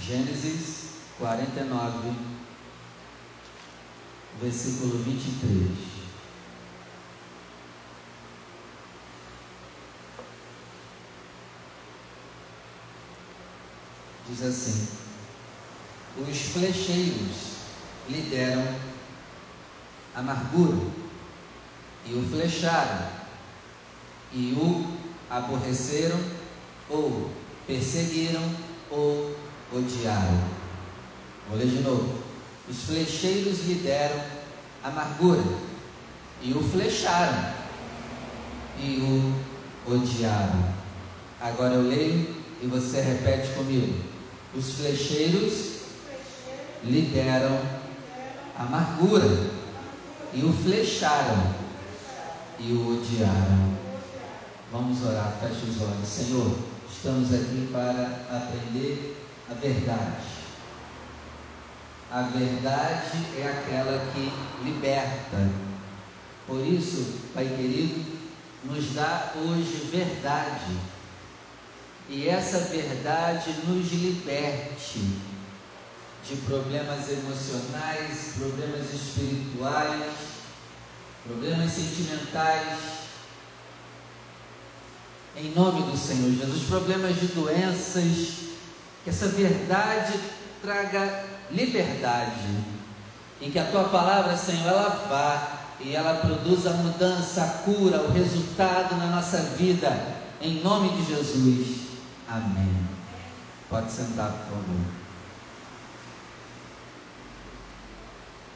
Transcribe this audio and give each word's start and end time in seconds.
Gênesis 0.00 0.88
49, 1.18 2.12
versículo 4.40 5.02
23. 5.02 5.98
Diz 14.28 14.42
assim: 14.42 14.88
Os 16.18 16.38
flecheiros 16.52 17.56
lhe 18.08 18.22
deram 18.30 18.64
amargura 20.14 20.78
e 22.06 22.14
o 22.14 22.28
flecharam 22.30 23.08
e 24.32 24.52
o 24.52 24.98
aborreceram 25.30 26.18
ou 26.88 27.30
perseguiram 27.66 28.42
ou 28.90 29.47
odiaram. 29.72 30.40
Vou 31.48 31.58
ler 31.58 31.66
de 31.66 31.80
novo. 31.80 32.18
Os 32.68 32.82
flecheiros 32.84 33.64
lhe 33.66 33.74
deram 33.76 34.20
amargura 34.84 35.42
e 36.42 36.52
o 36.52 36.62
flecharam 36.62 37.52
e 38.78 38.98
o 39.00 39.94
odiaram. 39.94 40.74
Agora 41.40 41.74
eu 41.74 41.82
leio 41.82 42.34
e 42.60 42.66
você 42.66 43.00
repete 43.00 43.52
comigo. 43.54 43.94
Os 44.54 44.74
flecheiros 44.74 45.78
lhe 46.84 47.02
deram 47.02 47.60
amargura 48.58 49.50
e 50.34 50.44
o 50.44 50.52
flecharam 50.52 51.54
e 52.58 52.72
o 52.72 52.98
odiaram. 52.98 53.78
Vamos 54.70 55.02
orar, 55.02 55.38
feche 55.40 55.70
os 55.70 55.80
olhos. 55.80 56.06
Senhor, 56.06 56.58
estamos 56.90 57.32
aqui 57.32 57.68
para 57.72 58.26
aprender 58.30 59.16
a 59.50 59.54
verdade. 59.54 60.38
A 62.10 62.22
verdade 62.22 63.18
é 63.36 63.46
aquela 63.46 64.12
que 64.12 64.32
liberta. 64.64 65.50
Por 66.46 66.66
isso, 66.66 67.20
Pai 67.34 67.44
querido, 67.44 68.04
nos 68.64 68.94
dá 68.94 69.32
hoje 69.36 69.88
verdade. 69.90 70.76
E 72.08 72.26
essa 72.26 72.60
verdade 72.60 73.54
nos 73.66 73.92
liberte 73.92 75.00
de 76.26 76.36
problemas 76.46 77.10
emocionais, 77.10 78.34
problemas 78.38 78.92
espirituais, 78.92 80.12
problemas 81.26 81.70
sentimentais. 81.70 82.78
Em 85.36 85.50
nome 85.50 85.90
do 85.90 85.96
Senhor 85.96 86.32
Jesus, 86.32 86.64
problemas 86.64 87.20
de 87.20 87.26
doenças, 87.28 88.47
que 89.08 89.14
essa 89.14 89.28
verdade 89.28 90.20
traga 90.60 91.24
liberdade, 91.50 92.46
em 93.40 93.50
que 93.50 93.58
a 93.58 93.64
tua 93.64 93.84
palavra, 93.84 94.36
Senhor, 94.36 94.68
ela 94.68 95.06
vá 95.08 95.60
e 95.80 95.94
ela 95.94 96.14
produza 96.14 96.70
a 96.70 96.74
mudança, 96.74 97.42
a 97.42 97.48
cura, 97.62 98.02
o 98.02 98.12
resultado 98.12 98.96
na 98.96 99.06
nossa 99.06 99.38
vida, 99.56 99.90
em 100.42 100.62
nome 100.62 100.90
de 100.90 101.06
Jesus. 101.06 101.88
Amém. 102.28 102.86
Pode 103.70 103.90
sentar, 103.90 104.30
por 104.30 104.58
favor. 104.58 104.76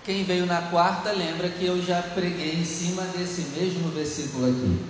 Quem 0.04 0.24
veio 0.24 0.46
na 0.46 0.62
quarta 0.62 1.12
lembra 1.12 1.48
que 1.48 1.64
eu 1.64 1.82
já 1.82 2.02
preguei 2.02 2.56
em 2.56 2.64
cima 2.64 3.02
desse 3.16 3.42
mesmo 3.56 3.88
versículo 3.90 4.50
aqui. 4.50 4.84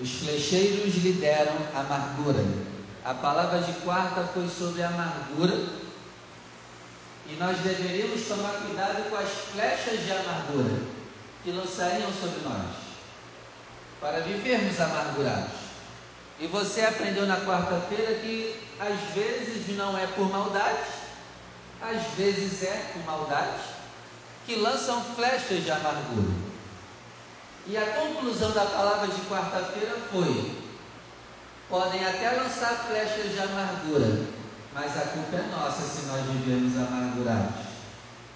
Os 0.00 0.10
flecheiros 0.10 0.94
lhe 0.96 1.12
deram 1.12 1.54
amargura. 1.74 2.42
A 3.06 3.14
palavra 3.14 3.60
de 3.60 3.72
quarta 3.82 4.24
foi 4.34 4.48
sobre 4.48 4.82
amargura. 4.82 5.54
E 7.28 7.36
nós 7.38 7.56
deveríamos 7.58 8.26
tomar 8.26 8.50
cuidado 8.66 9.08
com 9.08 9.14
as 9.14 9.30
flechas 9.52 10.04
de 10.04 10.10
amargura 10.10 10.80
que 11.44 11.52
lançariam 11.52 12.12
sobre 12.12 12.40
nós, 12.40 12.74
para 14.00 14.18
vivermos 14.22 14.80
amargurados. 14.80 15.52
E 16.40 16.48
você 16.48 16.80
aprendeu 16.80 17.26
na 17.26 17.36
quarta-feira 17.42 18.14
que 18.14 18.60
às 18.80 19.14
vezes 19.14 19.76
não 19.76 19.96
é 19.96 20.08
por 20.08 20.28
maldade, 20.28 20.88
às 21.80 22.02
vezes 22.16 22.60
é 22.64 22.90
por 22.92 23.04
maldade 23.04 23.62
que 24.46 24.56
lançam 24.56 25.00
flechas 25.14 25.62
de 25.62 25.70
amargura. 25.70 26.34
E 27.68 27.76
a 27.76 27.86
conclusão 27.86 28.50
da 28.50 28.64
palavra 28.64 29.06
de 29.06 29.20
quarta-feira 29.28 29.96
foi: 30.10 30.65
podem 31.68 32.04
até 32.04 32.30
lançar 32.30 32.86
flechas 32.88 33.32
de 33.32 33.38
amargura, 33.40 34.20
mas 34.72 34.96
a 34.96 35.06
culpa 35.06 35.36
é 35.36 35.48
nossa 35.50 35.82
se 35.82 36.06
nós 36.06 36.22
vivemos 36.26 36.76
amargurados. 36.76 37.66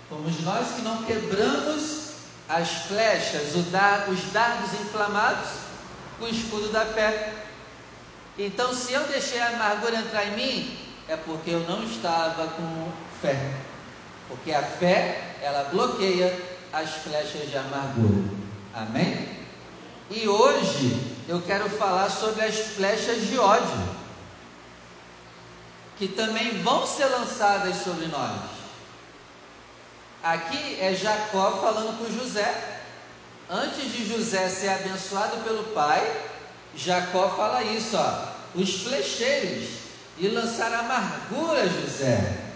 Fomos 0.09 0.41
nós 0.41 0.73
que 0.75 0.83
não 0.83 1.05
quebramos 1.05 2.11
as 2.49 2.69
flechas, 2.87 3.55
os 3.55 3.67
dardos 4.33 4.73
inflamados, 4.81 5.49
com 6.19 6.25
o 6.25 6.29
escudo 6.29 6.73
da 6.73 6.85
fé. 6.85 7.33
Então, 8.37 8.75
se 8.75 8.93
eu 8.93 9.05
deixei 9.05 9.41
a 9.41 9.51
amargura 9.51 9.97
entrar 9.97 10.27
em 10.27 10.37
mim, 10.37 10.79
é 11.09 11.17
porque 11.17 11.51
eu 11.51 11.61
não 11.61 11.85
estava 11.85 12.49
com 12.49 12.91
fé. 13.23 13.55
Porque 14.29 14.53
a 14.53 14.63
fé, 14.63 15.37
ela 15.43 15.69
bloqueia 15.71 16.37
as 16.73 16.91
flechas 16.91 17.49
de 17.49 17.57
amargura. 17.57 18.25
Amém? 18.75 19.29
E 20.11 20.29
hoje 20.29 21.10
eu 21.31 21.41
quero 21.43 21.71
falar 21.71 22.11
sobre 22.11 22.45
as 22.45 22.59
flechas 22.59 23.27
de 23.29 23.39
ódio, 23.39 23.89
que 25.97 26.09
também 26.09 26.63
vão 26.63 26.87
ser 26.87 27.07
lançadas 27.07 27.77
sobre 27.77 28.07
nós. 28.07 28.41
Aqui 30.23 30.79
é 30.81 30.95
Jacó 30.95 31.53
falando 31.63 31.99
com 31.99 32.13
José. 32.13 32.81
Antes 33.49 33.93
de 33.93 34.09
José 34.09 34.49
ser 34.49 34.69
abençoado 34.69 35.43
pelo 35.45 35.65
pai, 35.73 36.05
Jacó 36.77 37.29
fala 37.31 37.63
isso, 37.63 37.97
ó. 37.97 38.31
Os 38.55 38.83
flecheiros 38.83 39.69
e 40.19 40.29
lançaram 40.29 40.81
amargura, 40.81 41.69
José 41.69 42.51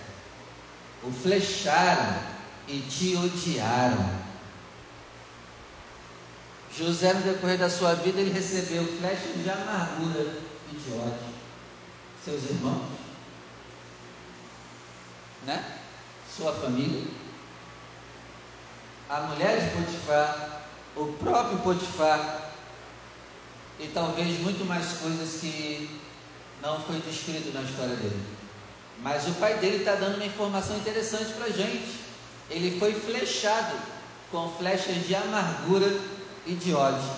o 1.07 1.13
flecharam 1.13 2.17
e 2.67 2.81
te 2.81 3.15
odiaram. 3.17 4.24
José, 6.77 7.13
no 7.13 7.21
decorrer 7.23 7.59
da 7.59 7.71
sua 7.71 7.95
vida, 7.95 8.21
ele 8.21 8.33
recebeu 8.33 8.85
flechas 8.99 9.43
de 9.43 9.49
amargura 9.49 10.35
e 10.73 10.77
de 10.77 10.93
ódio. 10.93 11.35
Seus 12.25 12.43
irmãos, 12.45 12.89
né? 15.47 15.79
Sua 16.37 16.53
família, 16.53 17.05
a 19.09 19.21
mulher 19.21 19.61
de 19.61 19.77
Potifar, 19.77 20.63
o 20.97 21.13
próprio 21.13 21.59
Potifar, 21.59 22.51
e 23.79 23.89
talvez 23.89 24.41
muito 24.41 24.65
mais 24.65 24.99
coisas 24.99 25.41
que 25.41 26.01
não 26.63 26.81
foi 26.81 26.99
descrito 27.01 27.53
na 27.53 27.63
história 27.63 27.95
dele. 27.97 28.27
Mas 29.01 29.29
o 29.29 29.35
pai 29.35 29.59
dele 29.59 29.79
está 29.79 29.95
dando 29.97 30.17
uma 30.17 30.25
informação 30.25 30.77
interessante 30.77 31.33
para 31.35 31.47
a 31.47 31.51
gente. 31.51 32.01
Ele 32.49 32.79
foi 32.79 32.95
flechado 32.95 33.79
com 34.31 34.51
flechas 34.57 35.07
de 35.07 35.15
amargura 35.15 35.89
e 36.47 36.55
de 36.55 36.75
ódio. 36.75 37.11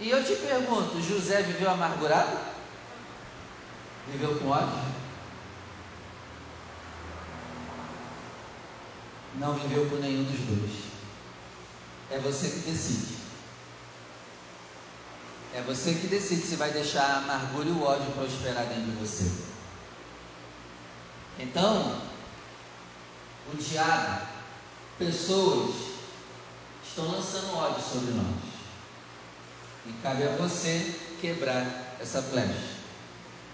E 0.00 0.10
eu 0.10 0.24
te 0.24 0.34
pergunto: 0.36 1.00
José 1.02 1.42
viveu 1.42 1.70
amargurado? 1.70 2.38
Viveu 4.12 4.38
com 4.38 4.48
ódio? 4.48 4.98
Não 9.34 9.54
viveu 9.54 9.88
com 9.88 9.96
nenhum 9.96 10.24
dos 10.24 10.40
dois. 10.40 10.88
É 12.10 12.18
você 12.18 12.48
que 12.48 12.70
decide. 12.70 13.18
É 15.54 15.62
você 15.62 15.94
que 15.94 16.06
decide 16.06 16.42
se 16.42 16.56
vai 16.56 16.70
deixar 16.70 17.02
a 17.02 17.18
amargura 17.18 17.68
e 17.68 17.72
o 17.72 17.82
ódio 17.82 18.12
prosperar 18.12 18.66
dentro 18.66 18.84
de 18.84 18.92
você. 18.92 19.30
Então, 21.38 22.00
o 23.52 23.56
diabo, 23.56 24.26
pessoas 24.98 25.74
estão 26.84 27.10
lançando 27.10 27.56
ódio 27.56 27.82
sobre 27.82 28.12
nós. 28.12 28.47
E 29.88 29.92
cabe 30.02 30.24
a 30.24 30.36
você 30.36 30.94
quebrar 31.20 31.96
essa 32.00 32.22
flecha. 32.22 32.78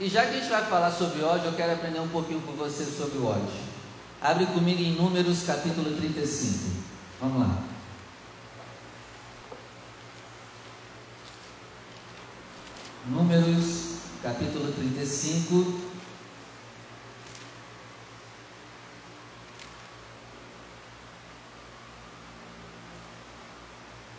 E 0.00 0.08
já 0.08 0.26
que 0.26 0.36
a 0.36 0.40
gente 0.40 0.50
vai 0.50 0.64
falar 0.66 0.90
sobre 0.90 1.22
ódio, 1.22 1.46
eu 1.46 1.54
quero 1.54 1.72
aprender 1.72 2.00
um 2.00 2.08
pouquinho 2.08 2.40
com 2.40 2.52
você 2.52 2.84
sobre 2.84 3.18
o 3.18 3.26
ódio. 3.26 3.64
Abre 4.20 4.46
comigo 4.46 4.82
em 4.82 4.96
Números 4.96 5.44
capítulo 5.44 5.96
35. 5.96 6.70
Vamos 7.20 7.40
lá. 7.40 7.62
Números 13.06 13.98
capítulo 14.22 14.72
35. 14.72 15.94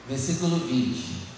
versículo 0.08 0.60
20. 0.60 1.35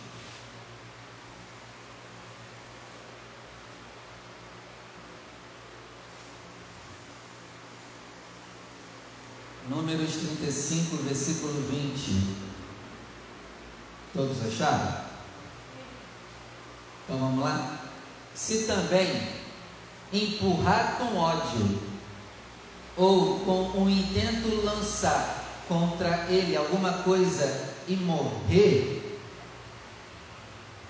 Números 9.87 10.15
35, 10.15 10.97
versículo 10.97 11.53
20. 11.61 12.35
Todos 14.13 14.45
acharam? 14.45 14.97
Então 17.05 17.17
vamos 17.17 17.41
lá? 17.41 17.79
Se 18.35 18.63
também 18.63 19.29
empurrar 20.11 20.97
com 20.97 21.15
ódio 21.15 21.79
ou 22.97 23.39
com 23.39 23.81
o 23.81 23.89
intento 23.89 24.61
lançar 24.65 25.45
contra 25.69 26.25
ele 26.29 26.57
alguma 26.57 26.91
coisa 27.03 27.73
e 27.87 27.95
morrer, 27.95 29.21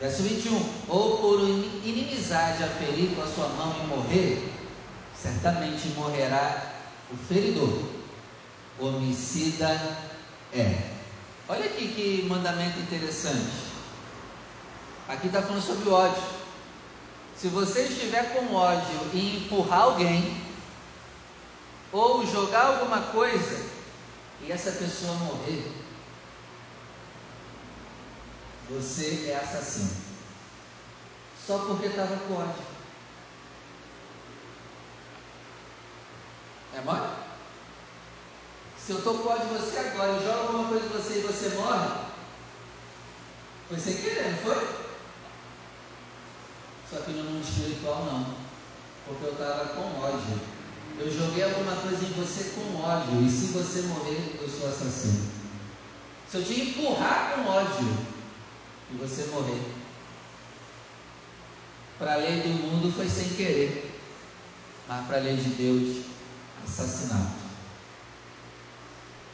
verso 0.01 0.23
21, 0.23 0.59
ou 0.88 1.19
por 1.19 1.41
inimizade 1.85 2.63
aferir 2.63 3.13
com 3.13 3.21
a 3.21 3.27
sua 3.27 3.47
mão 3.49 3.75
e 3.79 3.85
morrer, 3.85 4.51
certamente 5.15 5.89
morrerá 5.89 6.73
o 7.11 7.15
feridor, 7.15 7.96
homicida 8.79 9.69
é. 10.53 10.95
Olha 11.50 11.65
aqui 11.65 11.88
que 11.88 12.27
mandamento 12.27 12.79
interessante. 12.79 13.68
Aqui 15.07 15.27
está 15.27 15.41
falando 15.41 15.62
sobre 15.62 15.89
ódio. 15.89 16.24
Se 17.35 17.47
você 17.47 17.83
estiver 17.83 18.33
com 18.33 18.53
ódio 18.53 19.09
e 19.13 19.38
empurrar 19.38 19.81
alguém, 19.81 20.41
ou 21.91 22.25
jogar 22.25 22.65
alguma 22.65 23.01
coisa, 23.01 23.65
e 24.41 24.51
essa 24.51 24.71
pessoa 24.71 25.13
morrer, 25.13 25.71
você 28.69 29.30
é 29.30 29.38
assassino. 29.38 30.07
Só 31.45 31.59
porque 31.59 31.85
estava 31.88 32.18
com 32.18 32.33
ódio. 32.33 32.65
É 36.75 36.81
mole? 36.81 37.26
Se 38.88 38.94
eu 38.94 39.01
com 39.01 39.28
ódio 39.28 39.50
de 39.50 39.54
você 39.54 39.80
agora 39.80 40.13
e 40.13 40.24
jogo 40.24 40.48
alguma 40.48 40.69
coisa 40.69 40.86
em 40.86 40.89
você 40.89 41.19
e 41.19 41.22
você 41.24 41.50
morre, 41.56 42.06
foi 43.68 43.78
sem 43.78 43.98
querer, 43.98 44.31
não 44.31 44.38
foi? 44.38 44.66
Só 46.89 47.01
que 47.01 47.12
no 47.12 47.25
mundo 47.25 47.44
espiritual 47.44 48.06
não. 48.06 48.36
Porque 49.06 49.25
eu 49.25 49.34
estava 49.34 49.66
com 49.74 50.00
ódio. 50.00 50.39
Eu 51.00 51.12
joguei 51.12 51.44
alguma 51.44 51.75
coisa 51.75 52.01
em 52.01 52.13
você 52.13 52.51
com 52.51 52.81
ódio. 52.81 53.25
E 53.25 53.30
se 53.30 53.48
você 53.48 53.81
morrer, 53.81 54.39
eu 54.42 54.48
sou 54.48 54.69
assassino. 54.69 55.31
Se 56.31 56.38
eu 56.38 56.45
te 56.45 56.62
empurrar 56.62 57.33
com 57.36 57.42
ódio 57.45 57.94
e 58.94 58.95
você 58.95 59.25
morrer. 59.33 59.69
Para 62.00 62.13
a 62.13 62.18
lei 62.18 62.40
do 62.40 62.50
mundo 62.51 62.95
foi 62.95 63.10
sem 63.10 63.28
querer. 63.31 64.00
Mas 64.88 65.06
para 65.07 65.18
a 65.18 65.22
lei 65.24 65.36
de 65.36 65.50
Deus, 65.50 66.06
assassinato 66.66 67.37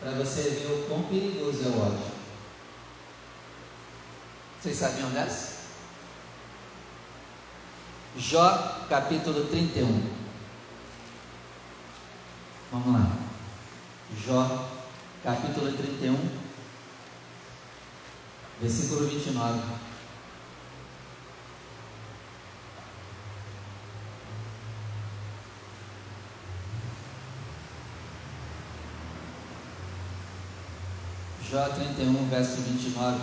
para 0.04 0.12
você 0.12 0.42
ver 0.42 0.74
o 0.74 0.88
quão 0.88 1.04
perigoso 1.04 1.64
é 1.64 1.68
o 1.68 1.82
ódio. 1.82 2.12
Vocês 4.62 4.78
sabiam 4.78 5.10
dessa? 5.12 5.64
Jó 8.18 8.86
capítulo 8.90 9.46
31. 9.48 10.04
Vamos 12.72 12.94
lá. 12.94 13.12
Jó 14.26 14.70
capítulo 15.24 15.72
31, 15.72 16.18
versículo 18.62 19.08
29. 19.08 19.62
Jó 31.54 31.70
31, 31.70 32.30
verso 32.32 32.56
29. 32.62 33.22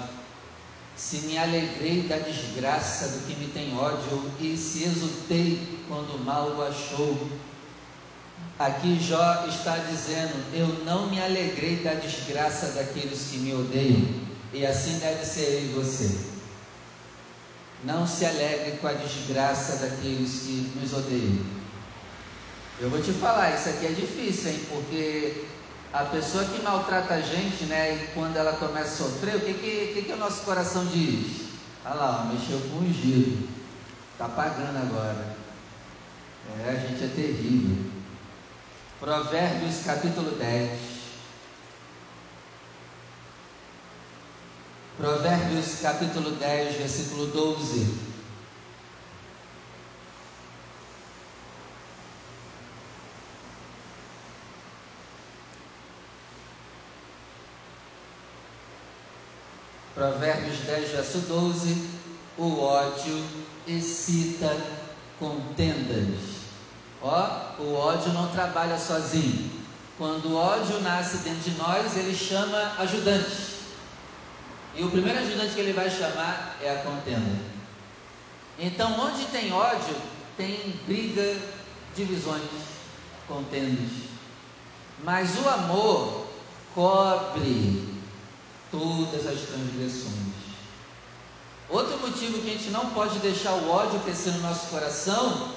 Se 0.97 1.17
me 1.23 1.37
alegrei 1.37 2.03
da 2.03 2.17
desgraça 2.17 3.09
do 3.09 3.27
que 3.27 3.35
me 3.35 3.49
tem 3.49 3.77
ódio, 3.77 4.31
e 4.39 4.57
se 4.57 4.85
exultei 4.85 5.83
quando 5.89 6.15
o 6.15 6.25
mal 6.25 6.51
o 6.51 6.63
achou. 6.63 7.29
Aqui 8.57 9.01
Jó 9.01 9.47
está 9.49 9.79
dizendo: 9.79 10.33
Eu 10.55 10.85
não 10.85 11.11
me 11.11 11.21
alegrei 11.21 11.79
da 11.83 11.95
desgraça 11.95 12.69
daqueles 12.69 13.31
que 13.33 13.39
me 13.39 13.53
odeiam, 13.53 14.09
e 14.53 14.65
assim 14.65 15.01
deve 15.01 15.25
ser 15.25 15.55
eu 15.55 15.65
e 15.65 15.73
você. 15.73 16.17
Não 17.83 18.07
se 18.07 18.25
alegre 18.25 18.79
com 18.81 18.87
a 18.87 18.93
desgraça 18.93 19.85
daqueles 19.85 20.43
que 20.43 20.71
nos 20.81 20.93
odeiam. 20.93 21.45
Eu 22.79 22.91
vou 22.91 23.03
te 23.03 23.11
falar, 23.13 23.57
isso 23.57 23.71
aqui 23.71 23.87
é 23.87 23.93
difícil, 23.93 24.53
hein? 24.53 24.61
Porque 24.69 25.47
a 25.93 26.05
pessoa 26.05 26.45
que 26.45 26.63
maltrata 26.63 27.15
a 27.15 27.21
gente, 27.21 27.65
né, 27.65 27.95
e 27.95 28.15
quando 28.15 28.37
ela 28.37 28.53
começa 28.53 29.05
a 29.05 29.09
sofrer, 29.09 29.37
o 29.37 29.41
que, 29.41 29.55
que, 29.55 29.93
que, 29.95 30.03
que 30.03 30.13
o 30.13 30.17
nosso 30.17 30.43
coração 30.43 30.87
diz? 30.87 31.49
Olha 31.85 31.95
lá, 31.95 32.21
ó, 32.23 32.33
mexeu 32.33 32.61
com 32.71 32.79
o 32.79 32.93
giro, 32.93 33.49
está 34.13 34.29
pagando 34.29 34.77
agora. 34.79 35.37
É, 36.65 36.71
a 36.71 36.75
gente 36.75 37.05
é 37.05 37.09
terrível. 37.09 37.91
Provérbios 39.01 39.83
capítulo 39.85 40.33
10. 40.37 40.79
Provérbios 44.97 45.81
capítulo 45.81 46.33
10, 46.33 46.77
versículo 46.77 47.27
12. 47.29 48.10
Provérbios 60.01 60.61
10, 60.61 60.93
verso 60.93 61.19
12: 61.29 61.91
o 62.39 62.63
ódio 62.63 63.23
excita 63.69 64.57
contendas. 65.19 66.41
Ó, 67.03 67.29
o 67.59 67.75
ódio 67.75 68.11
não 68.15 68.29
trabalha 68.29 68.79
sozinho. 68.79 69.51
Quando 69.99 70.31
o 70.31 70.37
ódio 70.37 70.81
nasce 70.81 71.19
dentro 71.19 71.51
de 71.51 71.59
nós, 71.59 71.99
ele 71.99 72.17
chama 72.17 72.77
ajudantes. 72.79 73.57
E 74.75 74.83
o 74.83 74.91
primeiro 74.91 75.19
ajudante 75.19 75.53
que 75.53 75.61
ele 75.61 75.75
vai 75.75 75.91
chamar 75.91 76.57
é 76.63 76.71
a 76.71 76.83
contenda. 76.83 77.39
Então, 78.59 78.99
onde 78.99 79.27
tem 79.27 79.53
ódio, 79.53 79.97
tem 80.35 80.81
briga, 80.87 81.37
divisões, 81.95 82.41
contendas. 83.29 83.91
Mas 85.05 85.39
o 85.39 85.47
amor 85.47 86.27
cobre 86.75 87.90
todas 88.71 89.27
as 89.27 89.41
transgressões. 89.41 90.51
Outro 91.69 91.99
motivo 91.99 92.41
que 92.41 92.51
a 92.51 92.53
gente 92.55 92.71
não 92.71 92.91
pode 92.91 93.19
deixar 93.21 93.53
o 93.53 93.71
ódio 93.71 94.01
crescer 94.01 94.33
no 94.33 94.41
nosso 94.41 94.67
coração 94.69 95.53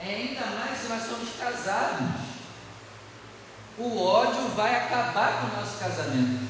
é 0.00 0.14
ainda 0.14 0.46
mais 0.46 0.78
se 0.78 0.88
nós 0.88 1.02
somos 1.02 1.28
casados. 1.38 2.06
O 3.78 4.02
ódio 4.02 4.48
vai 4.56 4.74
acabar 4.74 5.40
com 5.40 5.46
o 5.56 5.60
nosso 5.60 5.78
casamento. 5.78 6.40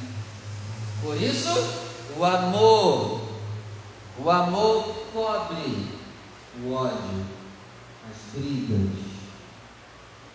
Por 1.03 1.21
isso, 1.21 1.49
o 2.17 2.25
amor, 2.25 3.21
o 4.19 4.31
amor 4.31 4.95
cobre 5.13 5.89
o 6.63 6.73
ódio, 6.73 7.27
as 8.09 8.41
brigas. 8.41 9.03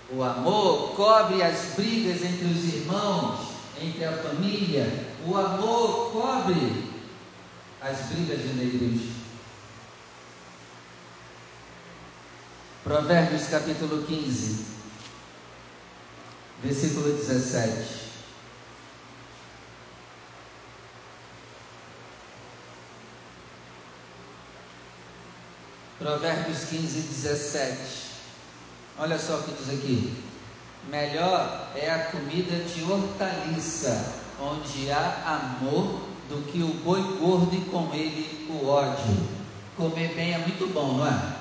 O 0.10 0.24
amor 0.24 0.94
cobre 0.96 1.42
as 1.42 1.74
brigas 1.76 2.22
entre 2.22 2.46
os 2.46 2.74
irmãos, 2.74 3.48
entre 3.82 4.06
a 4.06 4.12
família, 4.12 5.07
o 5.26 5.36
amor 5.36 6.12
cobre 6.12 6.92
as 7.82 8.00
brigas 8.08 8.40
de 8.40 8.62
igreja. 8.62 9.12
Provérbios 12.84 13.48
capítulo 13.48 14.04
15, 14.04 14.66
versículo 16.64 17.18
17. 17.18 18.08
Provérbios 26.00 26.66
15, 26.66 27.02
17. 27.02 27.78
Olha 29.00 29.20
só 29.20 29.40
o 29.40 29.44
que 29.44 29.52
diz 29.52 29.70
aqui. 29.70 30.24
Melhor 30.90 31.72
é 31.76 31.90
a 31.90 32.06
comida 32.06 32.64
de 32.64 32.84
hortaliça 32.84 34.27
onde 34.42 34.92
há 34.92 35.60
amor, 35.60 36.00
do 36.30 36.52
que 36.52 36.62
o 36.62 36.68
boi 36.84 37.02
gordo 37.20 37.56
e 37.56 37.62
com 37.70 37.94
ele 37.94 38.48
o 38.50 38.68
ódio. 38.68 39.38
Comer 39.76 40.14
bem 40.14 40.34
é 40.34 40.38
muito 40.40 40.72
bom, 40.74 40.94
não 40.94 41.08
é? 41.08 41.38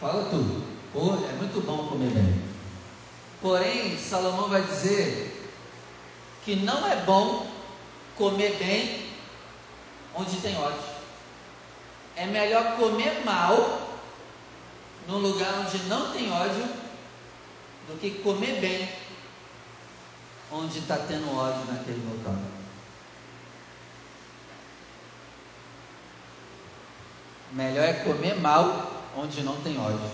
Fala 0.00 0.28
tu. 0.30 0.62
Pô, 0.92 1.14
é 1.14 1.32
muito 1.32 1.64
bom 1.66 1.88
comer 1.88 2.10
bem. 2.10 2.42
Porém, 3.40 3.98
Salomão 3.98 4.48
vai 4.48 4.62
dizer 4.62 5.50
que 6.44 6.56
não 6.56 6.86
é 6.86 6.96
bom 6.96 7.46
comer 8.16 8.56
bem 8.58 9.06
onde 10.14 10.36
tem 10.36 10.56
ódio. 10.56 10.92
É 12.14 12.26
melhor 12.26 12.76
comer 12.76 13.24
mal 13.24 13.88
num 15.08 15.18
lugar 15.18 15.52
onde 15.60 15.78
não 15.84 16.12
tem 16.12 16.30
ódio 16.30 16.64
do 17.88 17.98
que 17.98 18.10
comer 18.22 18.60
bem 18.60 18.88
onde 20.52 20.78
está 20.78 20.96
tendo 20.98 21.34
ódio 21.34 21.64
naquele 21.72 22.06
local. 22.06 22.36
Melhor 27.52 27.84
é 27.84 27.92
comer 28.04 28.38
mal 28.38 29.02
onde 29.16 29.42
não 29.42 29.60
tem 29.62 29.78
ódio. 29.78 30.10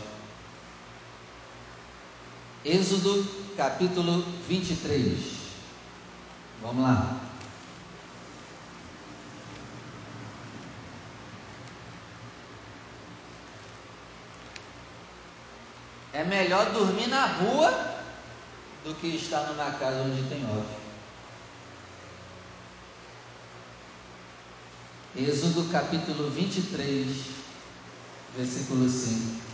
Êxodo 2.64 3.26
capítulo 3.56 4.22
23. 4.48 5.38
Vamos 6.62 6.82
lá. 6.82 7.20
É 16.12 16.24
melhor 16.24 16.72
dormir 16.72 17.06
na 17.06 17.26
rua 17.26 17.97
do 18.84 18.94
que 18.94 19.08
estar 19.08 19.48
numa 19.48 19.70
casa 19.72 20.02
onde 20.02 20.22
tem 20.28 20.44
ódio. 20.44 20.88
Êxodo 25.16 25.64
capítulo 25.72 26.30
23, 26.30 27.16
versículo 28.36 28.88
5. 28.88 29.48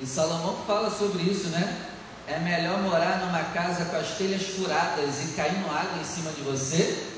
E 0.00 0.06
Salomão 0.06 0.56
fala 0.66 0.90
sobre 0.90 1.22
isso, 1.22 1.48
né? 1.48 1.90
É 2.26 2.38
melhor 2.38 2.80
morar 2.82 3.18
numa 3.26 3.44
casa 3.52 3.84
com 3.86 3.96
as 3.96 4.16
telhas 4.16 4.42
furadas 4.42 5.22
e 5.22 5.34
caindo 5.34 5.68
água 5.68 6.00
em 6.00 6.04
cima 6.04 6.32
de 6.32 6.40
você 6.40 7.08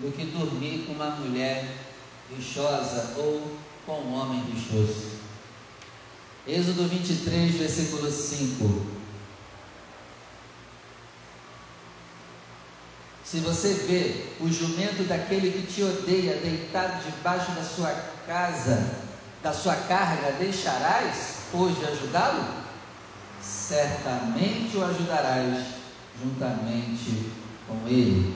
do 0.00 0.10
que 0.12 0.24
dormir 0.24 0.86
com 0.86 0.94
uma 0.94 1.10
mulher 1.10 1.66
rixosa 2.34 3.14
ou 3.16 3.56
com 3.86 4.00
um 4.00 4.14
homem 4.14 4.42
rixoso. 4.50 5.19
Êxodo 6.46 6.88
23, 6.88 7.54
versículo 7.56 8.10
5. 8.10 8.86
Se 13.24 13.38
você 13.38 13.74
vê 13.74 14.26
o 14.40 14.50
jumento 14.50 15.06
daquele 15.06 15.52
que 15.52 15.72
te 15.72 15.82
odeia 15.82 16.36
deitado 16.38 17.04
debaixo 17.04 17.52
da 17.52 17.62
sua 17.62 17.92
casa, 18.26 18.82
da 19.42 19.52
sua 19.52 19.76
carga, 19.76 20.32
deixarás 20.32 21.36
hoje 21.52 21.78
ajudá-lo? 21.84 22.44
Certamente 23.40 24.76
o 24.76 24.84
ajudarás 24.84 25.64
juntamente 26.20 27.30
com 27.68 27.86
ele. 27.86 28.34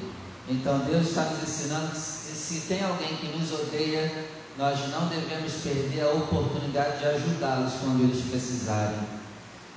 Então 0.48 0.78
Deus 0.80 1.08
está 1.08 1.24
nos 1.24 1.42
ensinando 1.42 1.90
que 1.90 1.98
se 1.98 2.60
tem 2.68 2.84
alguém 2.84 3.16
que 3.16 3.36
nos 3.36 3.50
odeia, 3.50 4.12
nós 4.56 4.88
não 4.90 5.08
devemos 5.08 5.52
perder 5.54 6.02
a 6.02 6.12
oportunidade 6.12 6.98
de 6.98 7.06
ajudá-los 7.06 7.72
quando 7.80 8.04
eles 8.04 8.24
precisarem. 8.30 9.00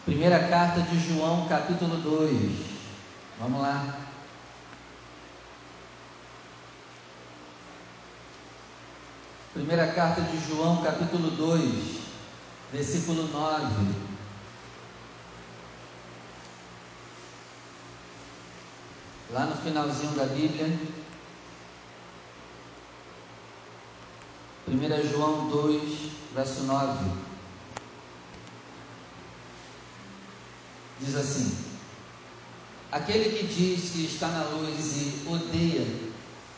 Primeira 0.05 0.47
carta 0.47 0.81
de 0.81 0.99
João, 0.99 1.47
capítulo 1.47 1.97
2. 1.97 2.77
Vamos 3.39 3.61
lá. 3.61 3.97
Primeira 9.53 9.87
carta 9.87 10.21
de 10.21 10.47
João, 10.47 10.83
capítulo 10.83 11.31
2, 11.31 11.97
versículo 12.71 13.27
9. 13.27 14.07
Lá 19.31 19.45
no 19.45 19.55
finalzinho 19.57 20.11
da 20.11 20.25
Bíblia, 20.25 20.71
1 24.77 25.11
João 25.11 25.49
2, 25.49 26.11
verso 26.35 26.63
9. 26.63 27.09
Diz 30.99 31.15
assim: 31.15 31.57
Aquele 32.91 33.37
que 33.37 33.47
diz 33.47 33.91
que 33.91 34.05
está 34.05 34.27
na 34.27 34.43
luz 34.43 34.97
e 34.97 35.27
odeia 35.27 35.85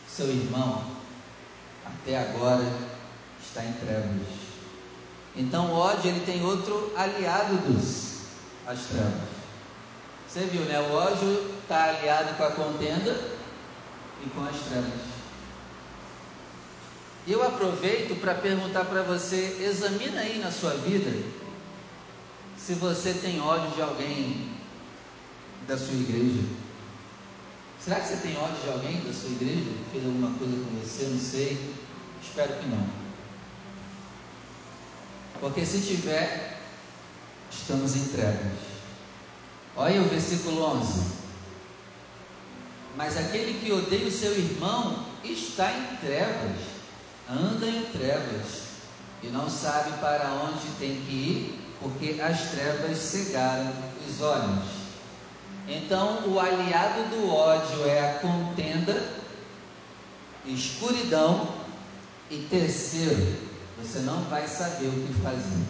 seu 0.07 0.27
irmão, 0.27 0.83
até 1.85 2.19
agora 2.19 2.65
está 3.41 3.63
em 3.63 3.73
trevas. 3.73 4.27
Então 5.35 5.71
o 5.71 5.75
ódio 5.77 6.11
ele 6.11 6.25
tem 6.25 6.43
outro 6.43 6.91
aliado 6.97 7.55
dos 7.57 8.19
as 8.67 8.79
trevas. 8.81 9.29
Você 10.27 10.41
viu, 10.41 10.61
né? 10.65 10.79
O 10.79 10.93
ódio 10.93 11.55
está 11.61 11.85
aliado 11.85 12.35
com 12.35 12.43
a 12.43 12.51
contenda 12.51 13.17
e 14.23 14.29
com 14.29 14.43
as 14.43 14.57
trevas. 14.57 15.08
Eu 17.27 17.43
aproveito 17.43 18.19
para 18.19 18.33
perguntar 18.35 18.85
para 18.85 19.03
você, 19.03 19.57
examina 19.61 20.21
aí 20.21 20.39
na 20.39 20.51
sua 20.51 20.71
vida 20.71 21.11
se 22.57 22.73
você 22.73 23.13
tem 23.13 23.41
ódio 23.41 23.71
de 23.71 23.81
alguém 23.81 24.51
da 25.67 25.77
sua 25.77 25.93
igreja. 25.93 26.43
Será 27.79 27.99
que 27.99 28.07
você 28.07 28.17
tem 28.17 28.37
ódio 28.37 28.61
de 28.63 28.69
alguém 28.69 29.01
da 29.01 29.13
sua 29.13 29.29
igreja? 29.29 29.71
Fez 29.91 30.05
alguma 30.05 30.37
coisa 30.37 30.53
com 30.53 30.79
você? 30.79 31.05
Não 31.05 31.19
sei. 31.19 31.73
Espero 32.21 32.53
que 32.59 32.67
não. 32.67 32.85
Porque 35.39 35.65
se 35.65 35.81
tiver, 35.81 36.59
estamos 37.49 37.95
em 37.95 38.05
trevas. 38.09 38.59
Olha 39.75 40.01
o 40.01 40.09
versículo 40.09 40.63
11. 40.63 41.19
Mas 42.97 43.15
aquele 43.17 43.59
que 43.59 43.71
odeia 43.71 44.07
o 44.07 44.11
seu 44.11 44.37
irmão 44.37 45.05
está 45.23 45.71
em 45.71 45.95
trevas 45.97 46.78
anda 47.29 47.65
em 47.65 47.83
trevas 47.91 48.69
e 49.21 49.27
não 49.27 49.49
sabe 49.49 49.91
para 49.99 50.29
onde 50.45 50.67
tem 50.79 50.95
que 51.01 51.11
ir, 51.11 51.75
porque 51.79 52.19
as 52.21 52.51
trevas 52.51 52.97
cegaram 52.97 53.71
os 54.07 54.21
olhos. 54.21 54.79
Então, 55.67 56.27
o 56.27 56.39
aliado 56.39 57.09
do 57.09 57.29
ódio 57.31 57.87
é 57.87 58.09
a 58.09 58.13
contenda, 58.19 59.03
escuridão 60.45 61.47
e 62.31 62.47
terceiro, 62.49 63.37
você 63.77 63.99
não 63.99 64.21
vai 64.23 64.47
saber 64.47 64.87
o 64.87 65.07
que 65.07 65.13
fazer. 65.21 65.63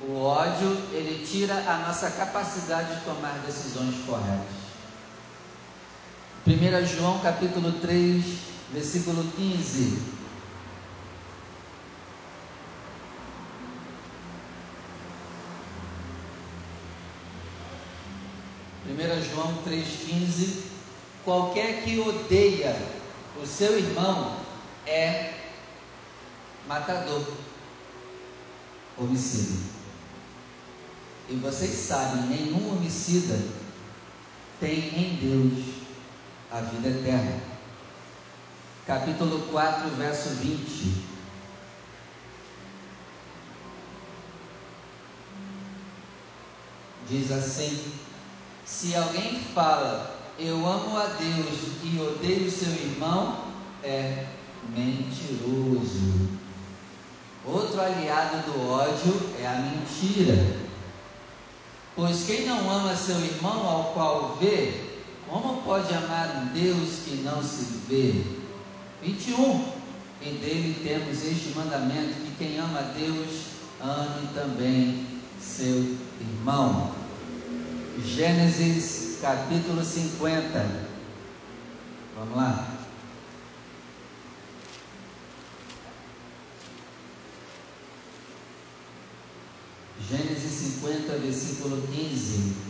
O 0.00 0.22
ódio, 0.22 0.70
ele 0.92 1.26
tira 1.26 1.54
a 1.54 1.86
nossa 1.86 2.10
capacidade 2.10 2.94
de 2.94 3.00
tomar 3.00 3.42
decisões 3.46 3.94
corretas. 4.06 4.58
1 6.46 6.86
João 6.86 7.18
capítulo 7.18 7.72
3, 7.80 8.24
versículo 8.72 9.24
15. 9.36 9.98
Primeira 18.84 19.20
João 19.22 19.62
3,15 19.66 20.68
Qualquer 21.24 21.84
que 21.84 21.98
odeia 22.00 22.74
o 23.40 23.46
seu 23.46 23.78
irmão 23.78 24.38
é 24.86 25.34
matador, 26.66 27.22
homicida. 28.96 29.58
E 31.28 31.34
vocês 31.36 31.74
sabem, 31.74 32.22
nenhum 32.28 32.72
homicida 32.72 33.38
tem 34.58 34.78
em 34.78 35.16
Deus 35.16 35.64
a 36.50 36.62
vida 36.62 36.88
eterna 36.88 37.57
capítulo 38.88 39.40
4, 39.50 39.90
verso 39.98 40.30
20. 40.36 41.04
Diz 47.06 47.30
assim: 47.30 47.92
Se 48.64 48.96
alguém 48.96 49.40
fala, 49.54 50.18
eu 50.38 50.66
amo 50.66 50.96
a 50.96 51.04
Deus 51.04 51.58
e 51.84 52.00
odeio 52.00 52.50
seu 52.50 52.72
irmão, 52.72 53.44
é 53.84 54.24
mentiroso. 54.74 56.38
Outro 57.44 57.82
aliado 57.82 58.50
do 58.50 58.70
ódio 58.70 59.20
é 59.38 59.46
a 59.46 59.54
mentira. 59.56 60.56
Pois 61.94 62.24
quem 62.24 62.46
não 62.46 62.70
ama 62.70 62.96
seu 62.96 63.20
irmão 63.20 63.66
ao 63.66 63.92
qual 63.92 64.38
vê, 64.40 64.98
como 65.28 65.60
pode 65.62 65.92
amar 65.92 66.42
um 66.42 66.46
Deus 66.54 67.00
que 67.04 67.16
não 67.16 67.42
se 67.42 67.64
vê? 67.86 68.37
21. 69.02 69.78
E 70.20 70.30
dele 70.30 70.80
temos 70.82 71.24
este 71.24 71.56
mandamento: 71.56 72.14
que 72.14 72.34
quem 72.38 72.58
ama 72.58 72.80
a 72.80 72.82
Deus, 72.82 73.42
ame 73.80 74.28
também 74.34 75.06
seu 75.40 75.96
irmão. 76.20 76.92
Gênesis 78.04 79.18
capítulo 79.20 79.84
50. 79.84 80.88
Vamos 82.16 82.36
lá. 82.36 82.78
Gênesis 90.08 90.80
50, 90.80 91.18
versículo 91.18 91.82
15. 91.88 92.67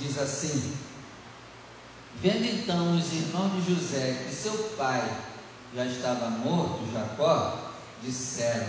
Diz 0.00 0.18
assim: 0.18 0.76
Vendo 2.20 2.44
então 2.44 2.96
os 2.96 3.12
irmãos 3.12 3.52
de 3.52 3.74
José 3.74 4.24
que 4.24 4.34
seu 4.34 4.54
pai 4.76 5.02
já 5.74 5.84
estava 5.84 6.30
morto, 6.30 6.90
Jacó, 6.92 7.72
disseram: 8.02 8.66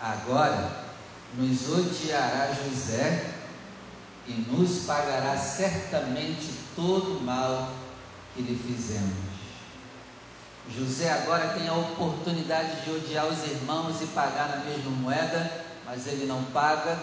Agora 0.00 0.70
nos 1.34 1.68
odiará 1.68 2.52
José 2.52 3.34
e 4.26 4.32
nos 4.48 4.84
pagará 4.84 5.36
certamente 5.36 6.52
todo 6.76 7.18
o 7.18 7.22
mal 7.22 7.72
que 8.34 8.42
lhe 8.42 8.56
fizemos. 8.56 9.30
José 10.76 11.10
agora 11.10 11.48
tem 11.48 11.66
a 11.68 11.74
oportunidade 11.74 12.84
de 12.84 12.90
odiar 12.90 13.26
os 13.26 13.44
irmãos 13.44 14.00
e 14.00 14.06
pagar 14.06 14.48
na 14.48 14.64
mesma 14.64 14.90
moeda, 14.90 15.64
mas 15.84 16.06
ele 16.06 16.26
não 16.26 16.44
paga. 16.44 16.96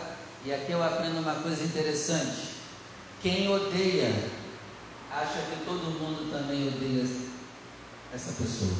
E 0.46 0.54
aqui 0.54 0.72
eu 0.72 0.82
aprendo 0.82 1.20
uma 1.20 1.36
coisa 1.36 1.64
interessante: 1.64 2.57
quem 3.28 3.50
odeia, 3.50 4.30
acha 5.12 5.42
que 5.42 5.66
todo 5.66 6.00
mundo 6.00 6.32
também 6.32 6.68
odeia 6.68 7.06
essa 8.14 8.32
pessoa. 8.32 8.78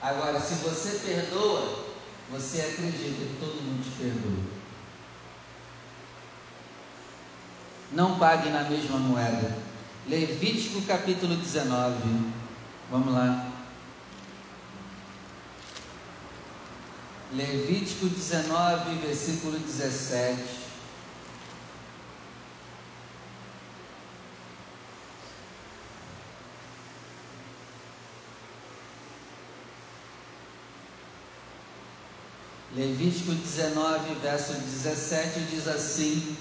Agora, 0.00 0.40
se 0.40 0.54
você 0.54 0.98
perdoa, 1.06 1.84
você 2.30 2.60
acredita 2.60 3.24
que 3.24 3.36
todo 3.38 3.62
mundo 3.62 3.84
te 3.84 3.90
perdoa. 4.02 4.62
Não 7.92 8.18
pague 8.18 8.50
na 8.50 8.64
mesma 8.64 8.98
moeda. 8.98 9.56
Levítico 10.08 10.82
capítulo 10.82 11.36
19. 11.36 12.32
Vamos 12.90 13.12
lá. 13.12 13.52
Levítico 17.32 18.06
19, 18.06 18.96
versículo 19.06 19.58
17. 19.58 20.61
Levítico 32.74 33.32
19, 33.32 34.14
verso 34.22 34.54
17 34.54 35.40
diz 35.50 35.68
assim: 35.68 36.36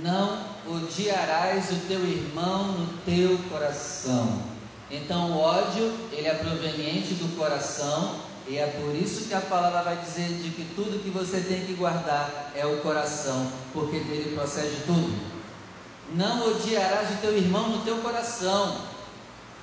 Não 0.00 0.44
odiarás 0.66 1.70
o 1.72 1.86
teu 1.88 2.00
irmão 2.04 2.72
no 2.72 2.86
teu 3.04 3.36
coração. 3.50 4.42
Então, 4.90 5.32
o 5.32 5.38
ódio, 5.38 5.92
ele 6.12 6.28
é 6.28 6.34
proveniente 6.34 7.14
do 7.14 7.36
coração 7.36 8.20
e 8.48 8.56
é 8.56 8.66
por 8.66 8.94
isso 8.94 9.28
que 9.28 9.34
a 9.34 9.40
palavra 9.40 9.82
vai 9.82 9.96
dizer 9.96 10.28
de 10.28 10.50
que 10.50 10.64
tudo 10.74 11.02
que 11.02 11.10
você 11.10 11.40
tem 11.40 11.66
que 11.66 11.74
guardar 11.74 12.50
é 12.54 12.64
o 12.64 12.78
coração, 12.78 13.52
porque 13.74 13.98
dele 14.00 14.34
procede 14.34 14.84
tudo. 14.86 15.14
Não 16.14 16.48
odiarás 16.48 17.10
o 17.10 17.20
teu 17.20 17.36
irmão 17.36 17.68
no 17.68 17.84
teu 17.84 17.98
coração, 17.98 18.80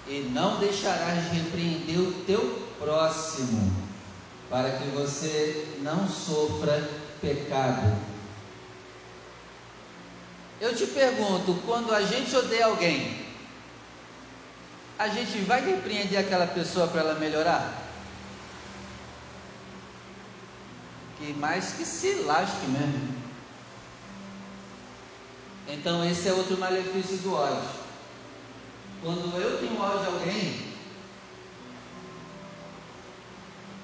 e 0.07 0.29
não 0.31 0.59
deixarás 0.59 1.31
de 1.31 1.37
repreender 1.37 1.99
o 1.99 2.13
teu 2.27 2.69
próximo, 2.79 3.84
para 4.55 4.71
que 4.71 4.85
você 4.91 5.67
não 5.81 6.07
sofra 6.07 6.89
pecado. 7.19 7.93
Eu 10.61 10.73
te 10.73 10.87
pergunto, 10.87 11.61
quando 11.65 11.93
a 11.93 12.01
gente 12.01 12.33
odeia 12.33 12.67
alguém, 12.67 13.19
a 14.97 15.09
gente 15.09 15.39
vai 15.39 15.59
repreender 15.59 16.17
aquela 16.17 16.47
pessoa 16.47 16.87
para 16.87 17.01
ela 17.01 17.15
melhorar? 17.15 17.81
que 21.17 21.33
mais 21.33 21.73
que 21.73 21.83
se 21.83 22.13
lasque 22.23 22.65
mesmo. 22.67 23.13
Então 25.67 26.05
esse 26.09 26.29
é 26.29 26.33
outro 26.33 26.57
malefício 26.57 27.17
do 27.17 27.33
ódio. 27.33 27.69
Quando 29.03 29.37
eu 29.37 29.59
tenho 29.59 29.81
ódio 29.81 29.99
de 29.99 30.05
alguém, 30.05 30.74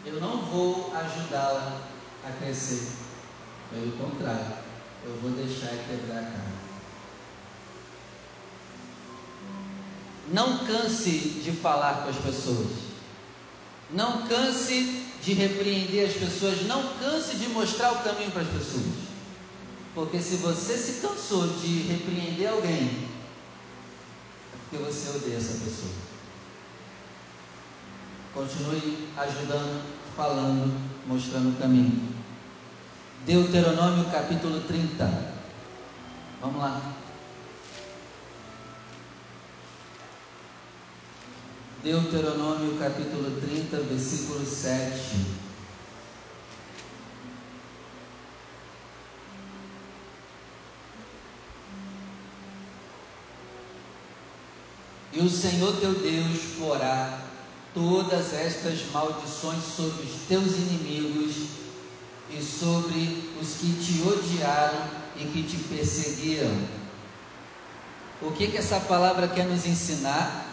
eu 0.06 0.20
não 0.20 0.46
vou 0.46 0.92
ajudá-la 0.96 1.82
a 2.24 2.32
crescer. 2.32 2.88
Pelo 3.70 3.92
contrário, 3.94 4.58
eu 5.06 5.18
vou 5.22 5.32
deixar 5.32 5.70
quebrar 5.88 6.20
a 6.20 6.24
cara. 6.24 6.52
Não 10.32 10.66
canse 10.66 11.42
de 11.44 11.52
falar 11.52 12.04
com 12.04 12.10
as 12.10 12.18
pessoas. 12.18 12.68
Não 13.92 14.28
canse 14.28 15.06
de 15.22 15.34
repreender 15.34 16.10
as 16.10 16.16
pessoas, 16.16 16.66
não 16.66 16.96
canse 16.96 17.36
de 17.36 17.50
mostrar 17.50 17.92
o 17.94 18.04
caminho 18.04 18.32
para 18.32 18.42
as 18.42 18.48
pessoas. 18.48 19.12
Porque 19.94 20.20
se 20.20 20.38
você 20.38 20.78
se 20.78 21.02
cansou 21.02 21.48
de 21.48 21.82
repreender 21.82 22.50
alguém, 22.50 23.08
é 24.54 24.58
porque 24.70 24.78
você 24.84 25.10
odeia 25.18 25.38
essa 25.38 25.54
pessoa. 25.54 26.11
Continue 28.34 29.10
ajudando, 29.18 29.84
falando, 30.16 30.74
mostrando 31.06 31.50
o 31.50 31.60
caminho. 31.60 32.14
Deuteronômio 33.26 34.10
capítulo 34.10 34.62
30. 34.62 35.34
Vamos 36.40 36.62
lá. 36.62 36.94
Deuteronômio 41.84 42.78
capítulo 42.78 43.42
30, 43.42 43.78
versículo 43.82 44.46
7. 44.46 45.42
E 55.14 55.20
o 55.20 55.30
Senhor 55.30 55.76
teu 55.82 55.94
Deus 55.96 56.40
porá 56.58 57.21
todas 57.74 58.34
estas 58.34 58.80
maldições 58.92 59.64
sobre 59.76 60.04
os 60.04 60.28
teus 60.28 60.56
inimigos 60.58 61.48
e 62.30 62.42
sobre 62.42 63.34
os 63.42 63.56
que 63.56 63.74
te 63.74 64.02
odiaram 64.08 64.90
e 65.18 65.26
que 65.26 65.44
te 65.44 65.58
perseguiram. 65.64 66.56
O 68.22 68.32
que, 68.32 68.48
que 68.48 68.58
essa 68.58 68.80
palavra 68.82 69.28
quer 69.28 69.46
nos 69.46 69.66
ensinar? 69.66 70.46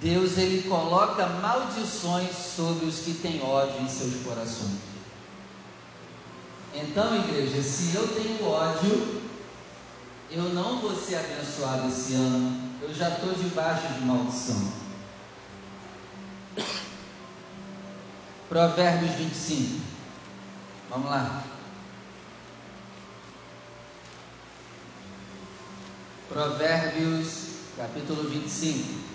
Deus 0.00 0.36
ele 0.36 0.68
coloca 0.68 1.26
maldições 1.26 2.30
sobre 2.36 2.86
os 2.86 3.00
que 3.00 3.14
têm 3.14 3.42
ódio 3.42 3.80
em 3.80 3.88
seus 3.88 4.22
corações. 4.22 4.78
Então, 6.74 7.16
igreja, 7.16 7.62
se 7.62 7.94
eu 7.94 8.06
tenho 8.08 8.46
ódio, 8.46 9.22
eu 10.30 10.42
não 10.50 10.80
vou 10.80 10.94
ser 10.94 11.16
abençoado 11.16 11.88
esse 11.88 12.14
ano. 12.14 12.70
Eu 12.82 12.94
já 12.94 13.08
estou 13.08 13.32
debaixo 13.32 13.88
de 13.94 14.04
maldição. 14.04 14.85
Provérbios 18.48 19.12
25. 19.16 19.80
Vamos 20.88 21.10
lá. 21.10 21.42
Provérbios, 26.28 27.48
capítulo 27.76 28.28
25. 28.28 29.06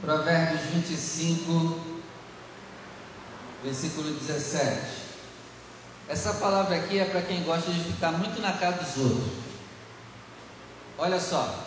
Provérbios 0.00 0.60
25, 0.72 1.80
versículo 3.62 4.12
17. 4.14 5.04
Essa 6.08 6.34
palavra 6.34 6.76
aqui 6.76 6.98
é 6.98 7.04
para 7.04 7.22
quem 7.22 7.44
gosta 7.44 7.70
de 7.70 7.84
ficar 7.84 8.12
muito 8.12 8.42
na 8.42 8.52
cara 8.52 8.72
dos 8.72 8.96
outros. 8.98 9.43
Olha 10.98 11.20
só. 11.20 11.64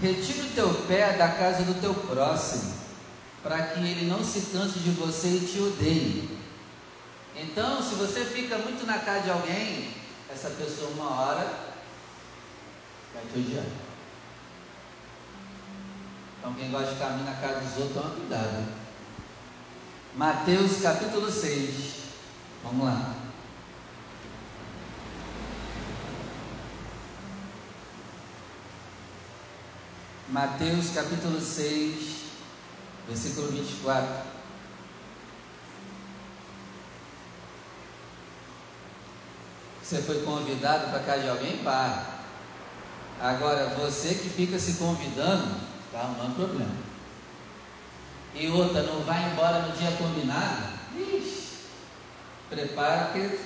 Retira 0.00 0.44
o 0.44 0.50
teu 0.50 0.74
pé 0.86 1.16
da 1.16 1.28
casa 1.28 1.62
do 1.62 1.80
teu 1.80 1.94
próximo, 1.94 2.74
para 3.42 3.62
que 3.68 3.80
ele 3.80 4.08
não 4.08 4.24
se 4.24 4.40
canse 4.52 4.78
de 4.78 4.90
você 4.90 5.28
e 5.28 5.46
te 5.46 5.60
odeie. 5.60 6.38
Então, 7.36 7.82
se 7.82 7.94
você 7.94 8.24
fica 8.24 8.58
muito 8.58 8.86
na 8.86 8.98
cara 8.98 9.20
de 9.20 9.30
alguém, 9.30 9.94
essa 10.32 10.50
pessoa 10.50 10.90
uma 10.90 11.20
hora 11.20 11.70
vai 13.14 13.24
te 13.32 13.38
odiar. 13.38 13.64
Então 16.38 16.54
quem 16.54 16.70
gosta 16.70 16.92
de 16.94 16.98
caminhar 16.98 17.34
na 17.34 17.40
casa 17.40 17.60
dos 17.60 17.76
outros, 17.76 17.94
toma 17.94 18.14
cuidado. 18.14 18.66
Mateus 20.16 20.80
capítulo 20.80 21.30
6. 21.30 21.94
Vamos 22.64 22.86
lá. 22.86 23.19
Mateus 30.30 30.90
capítulo 30.90 31.40
6, 31.40 31.94
versículo 33.08 33.48
24. 33.48 34.08
Você 39.82 40.02
foi 40.02 40.22
convidado 40.22 40.90
para 40.90 41.00
casa 41.00 41.22
de 41.22 41.28
alguém? 41.30 41.56
Pá. 41.64 42.20
Agora, 43.20 43.70
você 43.70 44.14
que 44.14 44.28
fica 44.28 44.56
se 44.58 44.74
convidando, 44.74 45.70
Está 45.86 46.02
arrumando 46.02 46.36
problema. 46.36 46.70
E 48.32 48.46
outra, 48.46 48.84
não 48.84 49.00
vai 49.00 49.32
embora 49.32 49.62
no 49.62 49.76
dia 49.76 49.90
combinado? 49.98 50.68
Ixi, 50.96 51.56
Prepara 52.48 53.10
que 53.12 53.40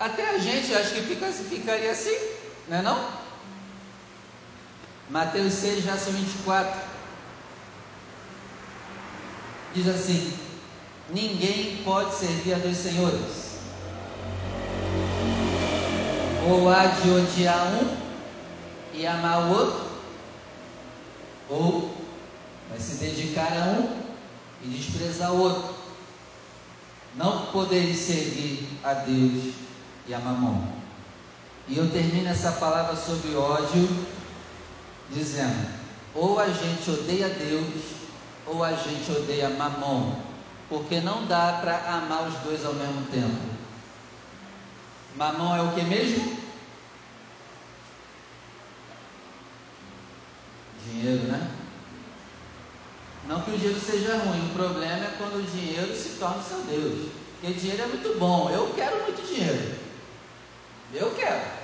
até 0.00 0.30
a 0.30 0.38
gente 0.38 0.74
acho 0.74 0.94
que 0.94 1.02
fica, 1.02 1.30
ficaria 1.30 1.92
assim, 1.92 2.18
não 2.68 2.78
é 2.78 2.82
não? 2.82 3.25
Mateus 5.08 5.52
6, 5.54 5.84
verso 5.84 6.10
24. 6.10 6.80
Diz 9.74 9.88
assim: 9.88 10.32
Ninguém 11.10 11.82
pode 11.84 12.14
servir 12.14 12.54
a 12.54 12.58
dois 12.58 12.76
senhores. 12.76 13.46
Ou 16.48 16.68
há 16.68 16.86
de 16.86 17.10
odiar 17.10 17.66
um 17.74 17.96
e 18.94 19.06
amar 19.06 19.46
o 19.46 19.50
outro, 19.50 19.86
ou 21.48 21.94
vai 22.68 22.78
se 22.80 22.96
dedicar 22.96 23.52
a 23.52 23.78
um 23.78 24.00
e 24.64 24.68
desprezar 24.68 25.32
o 25.32 25.40
outro. 25.40 25.74
Não 27.14 27.46
podeis 27.46 27.96
servir 27.96 28.68
a 28.82 28.94
Deus 28.94 29.54
e 30.06 30.14
a 30.14 30.18
mamão. 30.18 30.66
E 31.68 31.78
eu 31.78 31.90
termino 31.90 32.28
essa 32.28 32.52
palavra 32.52 32.96
sobre 32.96 33.34
ódio 33.34 34.06
dizendo: 35.10 35.68
ou 36.14 36.38
a 36.38 36.48
gente 36.48 36.90
odeia 36.90 37.28
Deus, 37.28 37.84
ou 38.46 38.64
a 38.64 38.72
gente 38.72 39.10
odeia 39.10 39.50
mamão, 39.50 40.20
porque 40.68 41.00
não 41.00 41.26
dá 41.26 41.58
para 41.60 41.76
amar 41.94 42.28
os 42.28 42.34
dois 42.40 42.64
ao 42.64 42.74
mesmo 42.74 43.06
tempo. 43.10 43.56
Mamão 45.16 45.56
é 45.56 45.62
o 45.62 45.72
que 45.72 45.82
mesmo? 45.82 46.36
Dinheiro, 50.84 51.24
né? 51.24 51.50
Não 53.26 53.42
que 53.42 53.50
o 53.50 53.58
dinheiro 53.58 53.80
seja 53.80 54.18
ruim, 54.18 54.50
o 54.50 54.54
problema 54.54 55.04
é 55.04 55.14
quando 55.18 55.38
o 55.38 55.42
dinheiro 55.42 55.94
se 55.96 56.10
torna 56.18 56.42
seu 56.42 56.58
Deus. 56.62 57.10
Porque 57.40 57.54
dinheiro 57.54 57.82
é 57.82 57.86
muito 57.86 58.18
bom, 58.18 58.50
eu 58.50 58.72
quero 58.74 59.02
muito 59.02 59.26
dinheiro. 59.26 59.74
Eu 60.94 61.14
quero. 61.14 61.55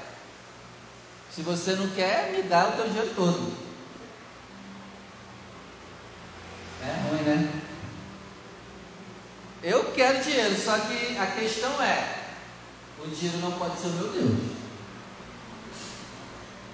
Se 1.35 1.40
você 1.40 1.73
não 1.73 1.88
quer, 1.90 2.33
me 2.33 2.42
dá 2.42 2.68
o 2.68 2.73
teu 2.73 2.88
dinheiro 2.88 3.14
todo. 3.14 3.53
É 6.83 7.09
ruim, 7.09 7.23
né? 7.23 7.62
Eu 9.62 9.92
quero 9.92 10.23
dinheiro, 10.23 10.55
só 10.61 10.79
que 10.79 11.16
a 11.16 11.27
questão 11.27 11.81
é: 11.83 12.18
o 13.03 13.09
dinheiro 13.09 13.38
não 13.38 13.53
pode 13.53 13.79
ser 13.79 13.87
o 13.87 13.90
meu 13.92 14.09
Deus. 14.09 14.38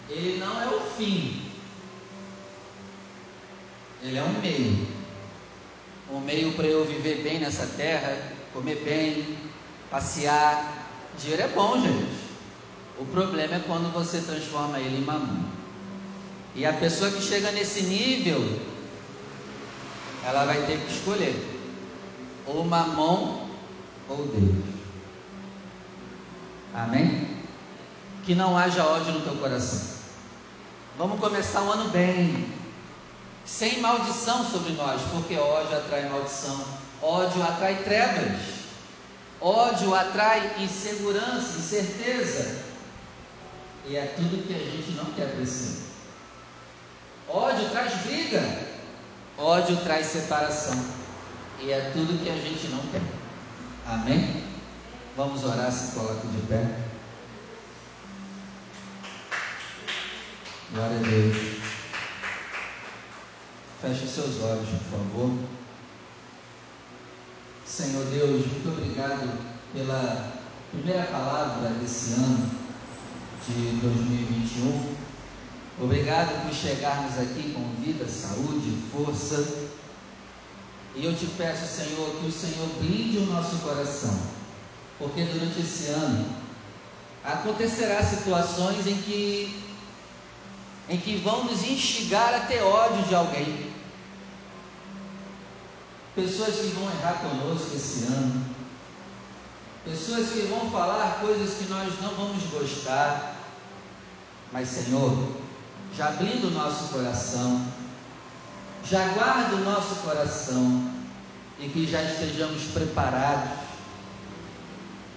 Ele 0.08 0.38
não 0.38 0.60
é 0.60 0.66
o 0.66 0.80
fim. 0.96 1.52
Ele 4.02 4.18
é 4.18 4.22
um 4.22 4.40
meio. 4.40 4.88
Um 6.10 6.20
meio 6.20 6.52
para 6.54 6.66
eu 6.66 6.84
viver 6.84 7.22
bem 7.22 7.38
nessa 7.38 7.66
terra, 7.66 8.32
comer 8.52 8.82
bem, 8.82 9.38
passear. 9.90 10.88
Dinheiro 11.18 11.42
é 11.42 11.48
bom, 11.48 11.78
gente. 11.80 12.07
O 12.98 13.06
problema 13.06 13.54
é 13.54 13.64
quando 13.66 13.92
você 13.92 14.20
transforma 14.20 14.80
ele 14.80 14.98
em 14.98 15.04
mamão. 15.04 15.44
E 16.54 16.66
a 16.66 16.72
pessoa 16.72 17.10
que 17.10 17.22
chega 17.22 17.52
nesse 17.52 17.82
nível, 17.82 18.60
ela 20.24 20.44
vai 20.44 20.66
ter 20.66 20.80
que 20.80 20.92
escolher 20.92 21.58
ou 22.44 22.64
mamão 22.64 23.48
ou 24.08 24.26
Deus. 24.26 24.64
Amém? 26.74 27.44
Que 28.24 28.34
não 28.34 28.56
haja 28.56 28.84
ódio 28.84 29.12
no 29.12 29.20
teu 29.20 29.36
coração. 29.36 29.98
Vamos 30.96 31.20
começar 31.20 31.62
o 31.62 31.70
ano 31.70 31.90
bem, 31.90 32.52
sem 33.44 33.80
maldição 33.80 34.44
sobre 34.44 34.72
nós, 34.72 35.00
porque 35.12 35.36
ódio 35.36 35.76
atrai 35.76 36.08
maldição, 36.08 36.64
ódio 37.00 37.42
atrai 37.42 37.82
trevas, 37.84 38.40
ódio 39.40 39.94
atrai 39.94 40.56
insegurança, 40.58 41.58
incerteza, 41.58 42.67
e 43.88 43.96
é 43.96 44.14
tudo 44.16 44.46
que 44.46 44.54
a 44.54 44.58
gente 44.58 44.92
não 44.92 45.06
quer 45.12 45.32
para 45.32 45.42
esse 45.42 45.88
Ódio 47.28 47.68
traz 47.70 47.92
briga, 48.06 48.42
ódio 49.36 49.76
traz 49.84 50.06
separação, 50.06 50.82
e 51.60 51.70
é 51.70 51.90
tudo 51.92 52.22
que 52.24 52.30
a 52.30 52.34
gente 52.34 52.68
não 52.68 52.80
quer. 52.90 53.02
Amém? 53.86 54.44
Vamos 55.14 55.44
orar, 55.44 55.70
se 55.70 55.92
coloque 55.92 56.26
de 56.26 56.46
pé. 56.46 56.66
Glória 60.72 60.96
a 60.96 61.02
Deus. 61.02 61.36
Feche 63.82 64.06
seus 64.06 64.42
olhos, 64.42 64.68
por 64.68 64.98
favor. 64.98 65.38
Senhor 67.66 68.06
Deus, 68.06 68.46
muito 68.46 68.68
obrigado 68.70 69.38
pela 69.74 70.32
primeira 70.72 71.04
palavra 71.04 71.68
desse 71.80 72.14
ano 72.14 72.57
de 73.48 73.80
2021. 73.80 74.94
Obrigado 75.80 76.42
por 76.44 76.54
chegarmos 76.54 77.18
aqui 77.18 77.54
com 77.54 77.82
vida, 77.82 78.06
saúde, 78.08 78.76
força 78.92 79.68
e 80.98 81.04
eu 81.04 81.14
te 81.14 81.26
peço, 81.26 81.64
Senhor, 81.64 82.10
que 82.16 82.26
o 82.26 82.32
Senhor 82.32 82.66
blinde 82.80 83.18
o 83.18 83.26
nosso 83.26 83.56
coração, 83.58 84.18
porque 84.98 85.22
durante 85.22 85.60
esse 85.60 85.90
ano 85.90 86.26
acontecerá 87.24 88.02
situações 88.02 88.84
em 88.84 88.96
que 89.02 89.64
em 90.88 90.98
que 90.98 91.18
vão 91.18 91.44
nos 91.44 91.62
instigar 91.62 92.34
a 92.34 92.40
ter 92.40 92.62
ódio 92.62 93.04
de 93.04 93.14
alguém. 93.14 93.70
Pessoas 96.16 96.56
que 96.56 96.68
vão 96.68 96.90
errar 96.90 97.20
conosco 97.20 97.76
esse 97.76 98.04
ano. 98.06 98.44
Pessoas 99.84 100.30
que 100.30 100.40
vão 100.46 100.68
falar 100.70 101.20
coisas 101.20 101.58
que 101.58 101.64
nós 101.66 101.92
não 102.00 102.14
vamos 102.14 102.42
gostar. 102.44 103.37
Mas, 104.52 104.68
Senhor, 104.68 105.32
já 105.96 106.08
abrindo 106.08 106.48
o 106.48 106.50
nosso 106.50 106.92
coração, 106.92 107.66
já 108.84 109.08
guarde 109.08 109.54
o 109.56 109.64
nosso 109.64 109.96
coração 109.96 110.90
e 111.58 111.68
que 111.68 111.86
já 111.86 112.02
estejamos 112.02 112.62
preparados 112.72 113.68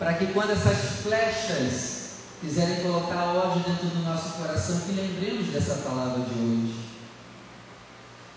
para 0.02 0.16
que 0.16 0.26
quando 0.34 0.52
essas 0.52 1.04
flechas 1.04 2.02
quiserem 2.42 2.82
colocar 2.82 3.36
ódio 3.36 3.64
dentro 3.64 3.88
do 3.88 4.04
nosso 4.04 4.34
coração, 4.34 4.80
que 4.80 4.94
lembremos 4.94 5.48
dessa 5.54 5.76
palavra 5.76 6.24
de 6.24 6.40
hoje. 6.40 6.76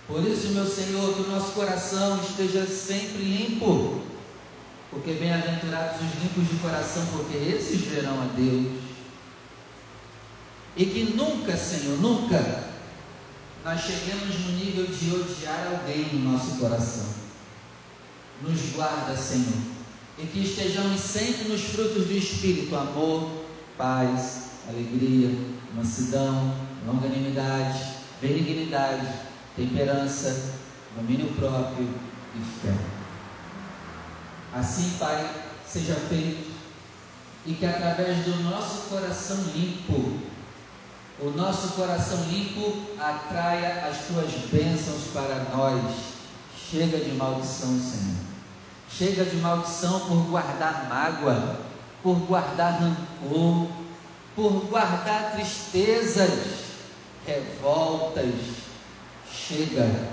Por 0.07 0.23
isso, 0.23 0.49
meu 0.49 0.67
Senhor, 0.67 1.15
que 1.15 1.23
o 1.23 1.29
nosso 1.29 1.53
coração 1.53 2.21
esteja 2.21 2.67
sempre 2.67 3.23
limpo, 3.23 4.03
porque 4.91 5.15
bem-aventurados 5.15 6.03
os 6.03 6.23
limpos 6.23 6.47
de 6.51 6.57
coração, 6.59 7.03
porque 7.13 7.39
esses 7.39 7.81
verão 7.81 8.21
a 8.21 8.27
Deus. 8.37 8.84
E 10.77 10.87
que 10.87 11.05
nunca, 11.15 11.57
Senhor, 11.57 11.99
nunca 12.01 12.65
nós 13.65 13.81
chegamos 13.81 14.39
no 14.41 14.53
nível 14.53 14.87
de 14.87 15.15
odiar 15.15 15.69
alguém 15.69 16.13
no 16.13 16.33
nosso 16.33 16.59
coração. 16.59 17.07
Nos 18.43 18.61
guarda, 18.75 19.17
Senhor, 19.17 19.57
e 20.19 20.27
que 20.27 20.41
estejamos 20.41 21.01
sempre 21.01 21.49
nos 21.49 21.63
frutos 21.63 22.07
do 22.07 22.13
Espírito: 22.13 22.75
amor, 22.77 23.45
paz, 23.79 24.51
alegria, 24.69 25.31
mansidão, 25.75 26.55
longanimidade, 26.87 27.95
benignidade, 28.21 29.07
temperança, 29.57 30.55
domínio 30.97 31.33
próprio 31.35 31.89
e 32.35 32.61
fé. 32.61 32.75
Assim, 34.53 34.97
Pai, 34.99 35.31
seja 35.67 35.95
feito 35.95 36.53
e 37.47 37.55
que 37.55 37.67
através 37.67 38.25
do 38.25 38.43
nosso 38.45 38.89
coração 38.89 39.37
limpo, 39.55 40.19
o 41.21 41.31
nosso 41.31 41.69
coração 41.75 42.19
limpo 42.29 42.83
atraia 42.99 43.87
as 43.89 44.07
tuas 44.07 44.31
bênçãos 44.51 45.05
para 45.13 45.45
nós. 45.57 45.81
Chega 46.71 46.99
de 46.99 47.13
maldição, 47.13 47.79
Senhor. 47.79 48.17
Chega 48.91 49.25
de 49.25 49.37
maldição 49.37 50.01
por 50.01 50.17
guardar 50.29 50.89
mágoa, 50.89 51.61
por 52.03 52.17
guardar 52.27 52.81
rancor, 52.81 53.69
por 54.35 54.67
guardar 54.69 55.33
tristezas, 55.35 56.31
revoltas. 57.25 58.35
Chega. 59.33 60.09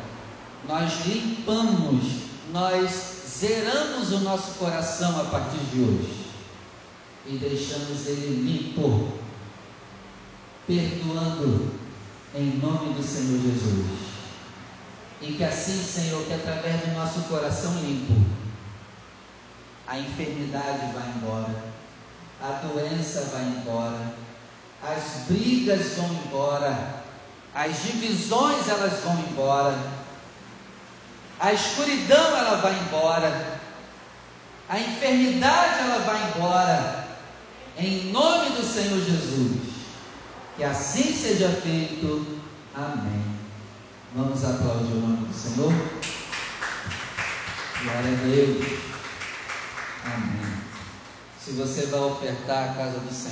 Nós 0.67 1.05
limpamos, 1.07 2.03
nós 2.51 2.91
zeramos 3.27 4.11
o 4.11 4.19
nosso 4.19 4.59
coração 4.59 5.19
a 5.19 5.23
partir 5.25 5.57
de 5.73 5.81
hoje 5.81 6.21
e 7.25 7.37
deixamos 7.37 8.05
ele 8.07 8.43
limpo 8.43 9.11
perdoando 10.67 11.71
em 12.35 12.57
nome 12.57 12.93
do 12.93 13.03
Senhor 13.03 13.41
Jesus. 13.41 14.11
E 15.21 15.33
que 15.33 15.43
assim, 15.43 15.83
Senhor, 15.83 16.23
que 16.25 16.33
através 16.33 16.81
do 16.81 16.93
nosso 16.93 17.21
coração 17.21 17.73
limpo, 17.75 18.25
a 19.87 19.99
enfermidade 19.99 20.93
vai 20.93 21.11
embora, 21.15 21.63
a 22.41 22.65
doença 22.65 23.29
vai 23.31 23.43
embora, 23.43 24.15
as 24.81 25.27
brigas 25.27 25.97
vão 25.97 26.09
embora, 26.25 27.03
as 27.53 27.83
divisões 27.83 28.67
elas 28.67 28.99
vão 29.03 29.19
embora, 29.19 29.77
a 31.39 31.53
escuridão 31.53 32.37
ela 32.37 32.61
vai 32.61 32.79
embora, 32.79 33.59
a 34.69 34.79
enfermidade 34.79 35.79
ela 35.79 35.99
vai 35.99 36.29
embora, 36.29 37.07
em 37.77 38.11
nome 38.11 38.51
do 38.51 38.63
Senhor 38.63 38.99
Jesus. 39.03 39.70
Que 40.61 40.65
assim 40.65 41.11
seja 41.11 41.49
feito. 41.49 42.39
Amém. 42.75 43.25
Vamos 44.15 44.45
aplaudir 44.45 44.93
o 44.93 44.99
nome 44.99 45.25
do 45.25 45.33
Senhor. 45.33 45.73
Glória 47.81 48.11
a 48.11 48.23
Deus. 48.27 48.79
Amém. 50.05 50.61
Se 51.43 51.53
você 51.53 51.87
vai 51.87 52.01
ofertar 52.01 52.69
a 52.69 52.73
casa 52.75 52.99
do 52.99 53.11
Senhor, 53.11 53.29